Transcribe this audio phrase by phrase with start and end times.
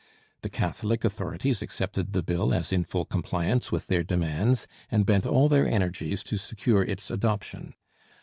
[0.41, 5.27] The Catholic authorities accepted the bill as in full compliance with their demands, and bent
[5.27, 7.75] all their energies to secure its adoption.